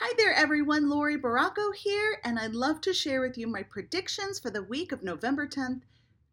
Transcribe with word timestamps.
Hi 0.00 0.12
there, 0.16 0.32
everyone. 0.32 0.88
Lori 0.88 1.18
Baracco 1.18 1.74
here, 1.74 2.20
and 2.22 2.38
I'd 2.38 2.54
love 2.54 2.80
to 2.82 2.94
share 2.94 3.20
with 3.20 3.36
you 3.36 3.48
my 3.48 3.64
predictions 3.64 4.38
for 4.38 4.48
the 4.48 4.62
week 4.62 4.92
of 4.92 5.02
November 5.02 5.44
10th, 5.44 5.80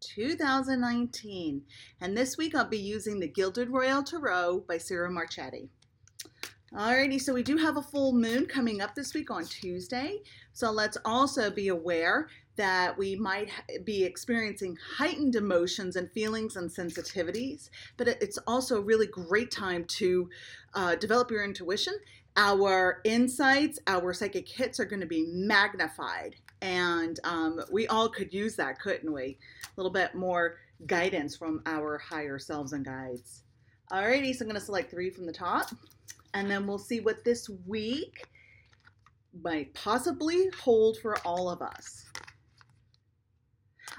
2019. 0.00 1.62
And 2.00 2.16
this 2.16 2.36
week 2.36 2.56
I'll 2.56 2.64
be 2.64 2.76
using 2.76 3.20
the 3.20 3.28
Gilded 3.28 3.70
Royal 3.70 4.02
Tarot 4.02 4.64
by 4.66 4.78
Ciro 4.78 5.12
Marchetti. 5.12 5.68
Alrighty, 6.76 7.20
so 7.20 7.34
we 7.34 7.42
do 7.42 7.56
have 7.58 7.76
a 7.76 7.82
full 7.82 8.12
moon 8.12 8.46
coming 8.46 8.80
up 8.80 8.94
this 8.94 9.12
week 9.12 9.30
on 9.30 9.44
Tuesday. 9.44 10.20
So 10.52 10.70
let's 10.70 10.96
also 11.04 11.50
be 11.50 11.68
aware 11.68 12.28
that 12.56 12.96
we 12.96 13.14
might 13.16 13.50
be 13.84 14.04
experiencing 14.04 14.76
heightened 14.96 15.36
emotions 15.36 15.96
and 15.96 16.10
feelings 16.12 16.56
and 16.56 16.70
sensitivities, 16.70 17.68
but 17.96 18.08
it's 18.08 18.38
also 18.46 18.76
a 18.76 18.80
really 18.80 19.06
great 19.06 19.50
time 19.50 19.84
to 19.84 20.28
uh, 20.74 20.94
develop 20.96 21.30
your 21.30 21.44
intuition 21.44 21.94
our 22.36 23.00
insights, 23.04 23.78
our 23.86 24.12
psychic 24.14 24.48
hits 24.48 24.80
are 24.80 24.84
going 24.84 25.00
to 25.00 25.06
be 25.06 25.26
magnified. 25.28 26.36
And 26.62 27.18
um, 27.24 27.60
we 27.70 27.86
all 27.88 28.08
could 28.08 28.32
use 28.32 28.56
that, 28.56 28.80
couldn't 28.80 29.12
we? 29.12 29.38
A 29.64 29.70
little 29.76 29.92
bit 29.92 30.14
more 30.14 30.58
guidance 30.86 31.36
from 31.36 31.60
our 31.66 31.98
higher 31.98 32.38
selves 32.38 32.72
and 32.72 32.84
guides. 32.84 33.42
Alrighty, 33.90 34.34
so 34.34 34.44
I'm 34.44 34.48
going 34.48 34.58
to 34.58 34.64
select 34.64 34.90
three 34.90 35.10
from 35.10 35.26
the 35.26 35.32
top. 35.32 35.70
And 36.34 36.50
then 36.50 36.66
we'll 36.66 36.78
see 36.78 37.00
what 37.00 37.24
this 37.24 37.48
week 37.66 38.26
might 39.42 39.72
possibly 39.74 40.48
hold 40.58 40.98
for 40.98 41.16
all 41.26 41.50
of 41.50 41.62
us. 41.62 42.04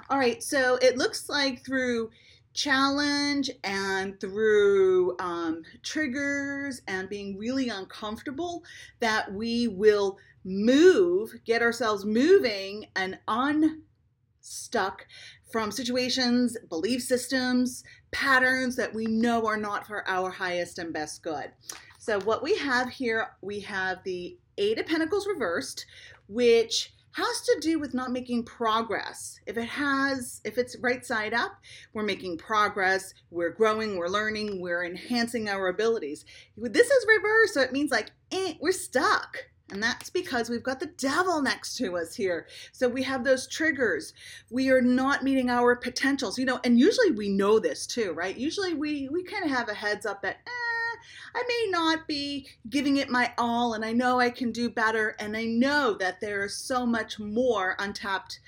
All 0.09 0.17
right, 0.17 0.41
so 0.43 0.77
it 0.81 0.97
looks 0.97 1.29
like 1.29 1.65
through 1.65 2.09
challenge 2.53 3.49
and 3.63 4.19
through 4.19 5.15
um, 5.19 5.63
triggers 5.81 6.81
and 6.87 7.09
being 7.09 7.37
really 7.37 7.69
uncomfortable 7.69 8.63
that 8.99 9.33
we 9.33 9.67
will 9.67 10.17
move, 10.43 11.33
get 11.45 11.61
ourselves 11.61 12.05
moving 12.05 12.85
and 12.95 13.19
unstuck 13.27 15.05
from 15.53 15.71
situations, 15.71 16.57
belief 16.67 17.03
systems, 17.03 17.83
patterns 18.11 18.75
that 18.75 18.91
we 18.91 19.05
know 19.05 19.45
are 19.45 19.55
not 19.55 19.85
for 19.85 20.05
our 20.09 20.31
highest 20.31 20.79
and 20.79 20.91
best 20.91 21.21
good. 21.21 21.51
So, 21.99 22.19
what 22.21 22.41
we 22.41 22.57
have 22.57 22.89
here, 22.89 23.27
we 23.41 23.59
have 23.59 24.03
the 24.03 24.35
Eight 24.57 24.79
of 24.79 24.87
Pentacles 24.87 25.27
reversed, 25.27 25.85
which 26.27 26.91
has 27.11 27.41
to 27.41 27.59
do 27.61 27.77
with 27.77 27.93
not 27.93 28.11
making 28.11 28.45
progress. 28.45 29.39
If 29.45 29.57
it 29.57 29.67
has, 29.67 30.41
if 30.43 30.57
it's 30.57 30.75
right 30.79 31.05
side 31.05 31.35
up, 31.35 31.51
we're 31.93 32.01
making 32.01 32.39
progress, 32.39 33.13
we're 33.29 33.51
growing, 33.51 33.97
we're 33.97 34.07
learning, 34.07 34.59
we're 34.59 34.83
enhancing 34.83 35.47
our 35.47 35.67
abilities. 35.67 36.25
This 36.57 36.89
is 36.89 37.05
reversed, 37.07 37.53
so 37.53 37.61
it 37.61 37.71
means 37.71 37.91
like, 37.91 38.09
eh, 38.31 38.53
we're 38.59 38.71
stuck. 38.71 39.37
And 39.73 39.81
that's 39.81 40.11
because 40.11 40.51
we've 40.51 40.61
got 40.61 40.79
the 40.79 40.85
devil 40.85 41.41
next 41.41 41.77
to 41.77 41.97
us 41.97 42.13
here. 42.13 42.45
So 42.71 42.87
we 42.87 43.01
have 43.03 43.23
those 43.23 43.47
triggers. 43.47 44.13
We 44.51 44.69
are 44.69 44.81
not 44.81 45.23
meeting 45.23 45.49
our 45.49 45.75
potentials, 45.75 46.37
you 46.37 46.45
know, 46.45 46.59
and 46.63 46.77
usually 46.77 47.09
we 47.09 47.29
know 47.29 47.57
this 47.57 47.87
too, 47.87 48.13
right? 48.13 48.37
Usually 48.37 48.75
we 48.75 49.09
we 49.11 49.23
kind 49.23 49.43
of 49.43 49.49
have 49.49 49.69
a 49.69 49.73
heads 49.73 50.05
up 50.05 50.21
that, 50.21 50.37
eh, 50.45 50.99
I 51.35 51.43
may 51.47 51.71
not 51.71 52.07
be 52.07 52.47
giving 52.69 52.97
it 52.97 53.09
my 53.09 53.33
all, 53.35 53.73
and 53.73 53.83
I 53.83 53.93
know 53.93 54.19
I 54.19 54.29
can 54.29 54.51
do 54.51 54.69
better, 54.69 55.15
and 55.17 55.35
I 55.35 55.45
know 55.45 55.95
that 55.95 56.21
there 56.21 56.45
is 56.45 56.55
so 56.55 56.85
much 56.85 57.19
more 57.19 57.75
untapped 57.79 58.39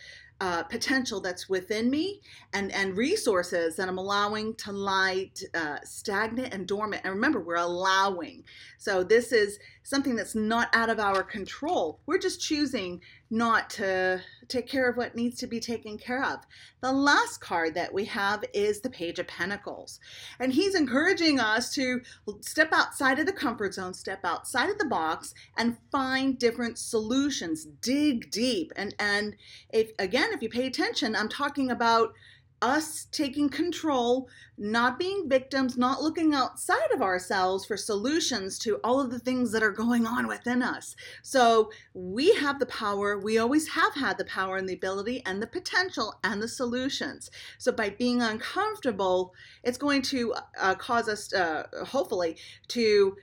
uh, 0.41 0.63
potential 0.63 1.21
that's 1.21 1.47
within 1.47 1.89
me 1.89 2.21
and, 2.53 2.71
and 2.73 2.97
resources 2.97 3.75
that 3.77 3.87
I'm 3.87 3.97
allowing 3.97 4.53
to 4.55 4.71
lie 4.71 5.31
uh, 5.53 5.77
stagnant 5.83 6.53
and 6.53 6.67
dormant. 6.67 7.03
And 7.05 7.13
remember, 7.13 7.39
we're 7.39 7.55
allowing. 7.55 8.43
So 8.77 9.03
this 9.03 9.31
is 9.31 9.59
something 9.83 10.15
that's 10.15 10.35
not 10.35 10.67
out 10.73 10.89
of 10.89 10.99
our 10.99 11.23
control. 11.23 11.99
We're 12.05 12.17
just 12.17 12.41
choosing 12.41 13.01
not 13.29 13.69
to 13.71 14.21
take 14.47 14.67
care 14.67 14.89
of 14.89 14.97
what 14.97 15.15
needs 15.15 15.37
to 15.39 15.47
be 15.47 15.59
taken 15.59 15.97
care 15.97 16.23
of. 16.23 16.39
The 16.81 16.91
last 16.91 17.39
card 17.39 17.73
that 17.75 17.93
we 17.93 18.05
have 18.05 18.43
is 18.53 18.81
the 18.81 18.89
Page 18.89 19.19
of 19.19 19.27
Pentacles. 19.27 19.99
And 20.39 20.53
he's 20.53 20.75
encouraging 20.75 21.39
us 21.39 21.73
to 21.75 22.01
step 22.41 22.69
outside 22.71 23.19
of 23.19 23.25
the 23.25 23.33
comfort 23.33 23.73
zone, 23.73 23.93
step 23.93 24.19
outside 24.23 24.69
of 24.69 24.77
the 24.77 24.85
box, 24.85 25.33
and 25.57 25.77
find 25.91 26.37
different 26.37 26.77
solutions. 26.77 27.65
Dig 27.65 28.29
deep. 28.31 28.71
And, 28.75 28.95
and 28.99 29.35
if 29.73 29.91
again, 30.25 30.35
if 30.35 30.41
you 30.41 30.49
pay 30.49 30.67
attention, 30.67 31.15
I'm 31.15 31.29
talking 31.29 31.71
about 31.71 32.13
us 32.61 33.05
taking 33.11 33.49
control, 33.49 34.27
not 34.57 34.97
being 34.97 35.29
victims, 35.29 35.77
not 35.77 36.01
looking 36.01 36.33
outside 36.33 36.89
of 36.93 37.01
ourselves 37.01 37.65
for 37.65 37.77
solutions 37.77 38.57
to 38.59 38.77
all 38.83 38.99
of 38.99 39.11
the 39.11 39.19
things 39.19 39.51
that 39.51 39.61
are 39.61 39.71
going 39.71 40.07
on 40.07 40.25
within 40.25 40.63
us. 40.63 40.95
So 41.21 41.69
we 41.93 42.33
have 42.35 42.59
the 42.59 42.65
power, 42.65 43.19
we 43.19 43.37
always 43.37 43.67
have 43.69 43.93
had 43.93 44.17
the 44.17 44.25
power 44.25 44.55
and 44.57 44.67
the 44.67 44.73
ability 44.73 45.21
and 45.25 45.41
the 45.41 45.47
potential 45.47 46.15
and 46.23 46.41
the 46.41 46.47
solutions. 46.47 47.29
So 47.59 47.71
by 47.71 47.89
being 47.89 48.21
uncomfortable, 48.21 49.33
it's 49.63 49.77
going 49.77 50.01
to 50.03 50.33
uh, 50.59 50.75
cause 50.75 51.09
us, 51.09 51.33
uh, 51.33 51.67
hopefully, 51.85 52.37
to 52.69 53.17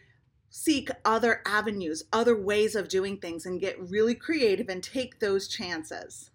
seek 0.51 0.91
other 1.07 1.41
avenues, 1.47 2.05
other 2.13 2.37
ways 2.37 2.77
of 2.77 2.89
doing 2.89 3.17
things, 3.17 3.47
and 3.47 3.61
get 3.61 3.81
really 3.81 4.15
creative 4.15 4.69
and 4.69 4.83
take 4.85 5.19
those 5.19 5.49
chances. 5.49 6.32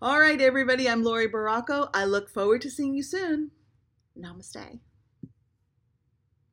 All 0.00 0.20
right, 0.20 0.40
everybody, 0.40 0.88
I'm 0.88 1.02
Lori 1.02 1.28
Baracco. 1.28 1.90
I 1.92 2.04
look 2.04 2.30
forward 2.30 2.62
to 2.62 2.70
seeing 2.70 2.94
you 2.94 3.02
soon. 3.02 3.50
Namaste. 4.16 4.78